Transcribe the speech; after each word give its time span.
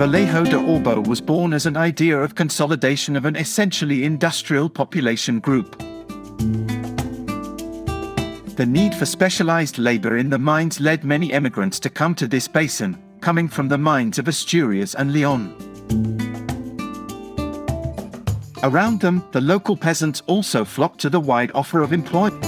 Vallejo 0.00 0.42
de 0.44 0.56
Orbó 0.56 1.06
was 1.06 1.20
born 1.20 1.52
as 1.52 1.66
an 1.66 1.76
idea 1.76 2.18
of 2.18 2.34
consolidation 2.34 3.14
of 3.14 3.24
an 3.24 3.36
essentially 3.36 4.02
industrial 4.02 4.68
population 4.68 5.38
group. 5.38 5.78
The 8.56 8.66
need 8.66 8.94
for 8.94 9.06
specialized 9.06 9.78
labor 9.78 10.16
in 10.16 10.30
the 10.30 10.38
mines 10.38 10.80
led 10.80 11.04
many 11.04 11.32
emigrants 11.32 11.78
to 11.80 11.90
come 11.90 12.16
to 12.16 12.26
this 12.26 12.48
basin, 12.48 12.98
coming 13.20 13.46
from 13.46 13.68
the 13.68 13.78
mines 13.78 14.18
of 14.18 14.26
Asturias 14.26 14.94
and 14.94 15.12
León. 15.12 15.69
Around 18.62 19.00
them, 19.00 19.24
the 19.32 19.40
local 19.40 19.74
peasants 19.74 20.22
also 20.26 20.66
flocked 20.66 21.00
to 21.00 21.08
the 21.08 21.18
wide 21.18 21.50
offer 21.54 21.80
of 21.80 21.94
employment. 21.94 22.44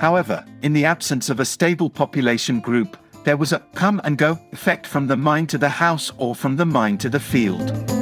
However, 0.00 0.44
in 0.62 0.72
the 0.72 0.84
absence 0.84 1.30
of 1.30 1.38
a 1.38 1.44
stable 1.44 1.88
population 1.88 2.60
group, 2.60 2.96
there 3.24 3.36
was 3.36 3.52
a 3.52 3.60
come 3.74 4.00
and 4.02 4.18
go 4.18 4.38
effect 4.52 4.86
from 4.86 5.06
the 5.06 5.16
mine 5.16 5.46
to 5.48 5.58
the 5.58 5.68
house 5.68 6.12
or 6.18 6.34
from 6.34 6.56
the 6.56 6.66
mine 6.66 6.98
to 6.98 7.08
the 7.08 7.20
field. 7.20 7.97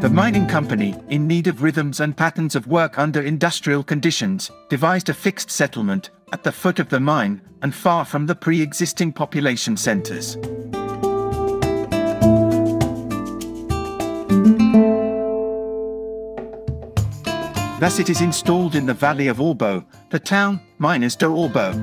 The 0.00 0.08
mining 0.08 0.46
company, 0.46 0.96
in 1.10 1.26
need 1.26 1.46
of 1.46 1.62
rhythms 1.62 2.00
and 2.00 2.16
patterns 2.16 2.56
of 2.56 2.66
work 2.66 2.98
under 2.98 3.20
industrial 3.20 3.84
conditions, 3.84 4.50
devised 4.70 5.10
a 5.10 5.14
fixed 5.14 5.50
settlement 5.50 6.08
at 6.32 6.42
the 6.42 6.50
foot 6.50 6.78
of 6.78 6.88
the 6.88 6.98
mine 6.98 7.42
and 7.60 7.74
far 7.74 8.06
from 8.06 8.24
the 8.24 8.34
pre 8.34 8.62
existing 8.62 9.12
population 9.12 9.76
centers. 9.76 10.36
Thus 17.78 17.98
it 17.98 18.08
is 18.08 18.22
installed 18.22 18.76
in 18.76 18.86
the 18.86 18.94
valley 18.94 19.28
of 19.28 19.36
Orbó, 19.36 19.84
the 20.08 20.18
town, 20.18 20.62
Minas 20.78 21.14
de 21.14 21.26
Orbó. 21.26 21.74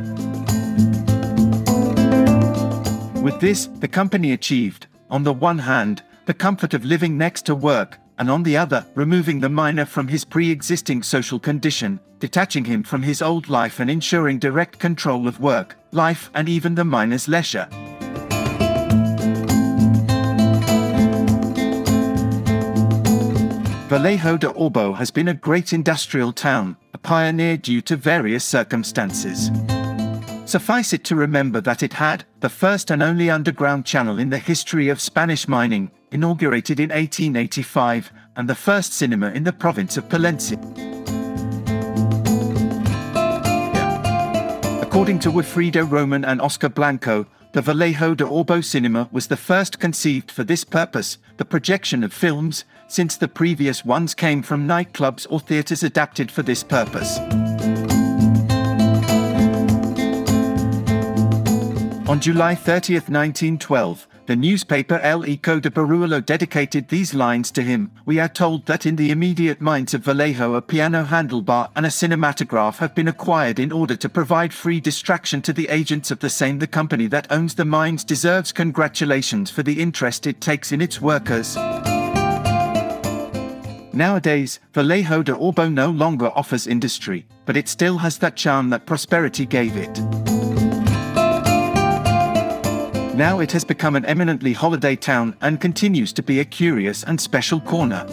With 3.21 3.39
this, 3.39 3.67
the 3.67 3.87
company 3.87 4.31
achieved, 4.31 4.87
on 5.11 5.21
the 5.21 5.33
one 5.33 5.59
hand, 5.59 6.01
the 6.25 6.33
comfort 6.33 6.73
of 6.73 6.83
living 6.83 7.15
next 7.15 7.45
to 7.45 7.53
work, 7.53 7.99
and 8.17 8.31
on 8.31 8.43
the 8.43 8.57
other, 8.57 8.85
removing 8.95 9.39
the 9.39 9.49
miner 9.49 9.85
from 9.85 10.07
his 10.07 10.25
pre 10.25 10.49
existing 10.49 11.03
social 11.03 11.39
condition, 11.39 11.99
detaching 12.19 12.65
him 12.65 12.83
from 12.83 13.03
his 13.03 13.21
old 13.21 13.49
life 13.49 13.79
and 13.79 13.89
ensuring 13.89 14.39
direct 14.39 14.79
control 14.79 15.27
of 15.27 15.39
work, 15.39 15.75
life, 15.91 16.29
and 16.33 16.49
even 16.49 16.75
the 16.75 16.85
miner's 16.85 17.27
leisure. 17.27 17.67
Vallejo 23.87 24.35
de 24.35 24.47
Orbó 24.47 24.97
has 24.97 25.11
been 25.11 25.29
a 25.29 25.33
great 25.33 25.71
industrial 25.71 26.33
town, 26.33 26.75
a 26.93 26.97
pioneer 26.97 27.55
due 27.55 27.79
to 27.81 27.95
various 27.95 28.43
circumstances. 28.43 29.49
Suffice 30.43 30.91
it 30.91 31.05
to 31.05 31.15
remember 31.15 31.61
that 31.61 31.83
it 31.83 31.93
had 31.93 32.25
the 32.41 32.49
first 32.49 32.91
and 32.91 33.01
only 33.01 33.29
underground 33.29 33.85
channel 33.85 34.19
in 34.19 34.29
the 34.29 34.37
history 34.37 34.89
of 34.89 34.99
Spanish 34.99 35.47
mining, 35.47 35.89
inaugurated 36.11 36.79
in 36.79 36.89
1885, 36.89 38.11
and 38.35 38.49
the 38.49 38.55
first 38.55 38.93
cinema 38.93 39.31
in 39.31 39.43
the 39.43 39.53
province 39.53 39.97
of 39.97 40.07
Palencia. 40.09 40.57
According 44.81 45.19
to 45.19 45.31
Wilfredo 45.31 45.89
Roman 45.89 46.25
and 46.25 46.41
Oscar 46.41 46.69
Blanco, 46.69 47.27
the 47.53 47.61
Vallejo 47.61 48.13
de 48.13 48.23
Orbó 48.23 48.63
cinema 48.63 49.09
was 49.11 49.27
the 49.27 49.37
first 49.37 49.79
conceived 49.79 50.29
for 50.29 50.43
this 50.43 50.63
purpose, 50.63 51.17
the 51.37 51.45
projection 51.45 52.03
of 52.03 52.13
films, 52.13 52.65
since 52.87 53.17
the 53.17 53.27
previous 53.27 53.83
ones 53.85 54.13
came 54.13 54.41
from 54.41 54.67
nightclubs 54.67 55.25
or 55.29 55.39
theatres 55.39 55.83
adapted 55.83 56.29
for 56.29 56.43
this 56.43 56.63
purpose. 56.63 57.19
On 62.07 62.21
July 62.21 62.55
30, 62.55 62.93
1912, 62.93 64.07
the 64.27 64.35
newspaper 64.35 64.99
El 64.99 65.25
Eco 65.25 65.57
de 65.57 65.69
Barruelo 65.69 66.23
dedicated 66.23 66.89
these 66.89 67.13
lines 67.13 67.49
to 67.51 67.61
him. 67.61 67.89
We 68.05 68.19
are 68.19 68.27
told 68.27 68.65
that 68.65 68.85
in 68.85 68.97
the 68.97 69.09
immediate 69.09 69.61
mines 69.61 69.93
of 69.93 70.03
Vallejo 70.03 70.55
a 70.55 70.61
piano 70.61 71.05
handlebar 71.05 71.71
and 71.77 71.85
a 71.85 71.89
cinematograph 71.89 72.77
have 72.77 72.93
been 72.93 73.07
acquired 73.07 73.57
in 73.57 73.71
order 73.71 73.95
to 73.95 74.09
provide 74.09 74.53
free 74.53 74.81
distraction 74.81 75.41
to 75.43 75.53
the 75.53 75.69
agents 75.69 76.11
of 76.11 76.19
the 76.19 76.29
same. 76.29 76.59
The 76.59 76.67
company 76.67 77.07
that 77.07 77.31
owns 77.31 77.55
the 77.55 77.63
mines 77.63 78.03
deserves 78.03 78.51
congratulations 78.51 79.49
for 79.49 79.63
the 79.63 79.81
interest 79.81 80.27
it 80.27 80.41
takes 80.41 80.73
in 80.73 80.81
its 80.81 81.01
workers. 81.01 81.55
Nowadays, 83.93 84.59
Vallejo 84.73 85.23
de 85.23 85.31
Orbó 85.31 85.73
no 85.73 85.89
longer 85.89 86.31
offers 86.35 86.67
industry, 86.67 87.25
but 87.45 87.55
it 87.55 87.69
still 87.69 87.97
has 87.99 88.17
that 88.17 88.35
charm 88.35 88.69
that 88.71 88.85
prosperity 88.85 89.45
gave 89.45 89.77
it. 89.77 90.26
Now 93.17 93.39
it 93.39 93.51
has 93.53 93.65
become 93.65 93.95
an 93.95 94.05
eminently 94.05 94.53
holiday 94.53 94.95
town 94.95 95.35
and 95.41 95.59
continues 95.59 96.13
to 96.13 96.21
be 96.21 96.39
a 96.39 96.45
curious 96.45 97.03
and 97.03 97.19
special 97.19 97.59
corner. 97.59 98.05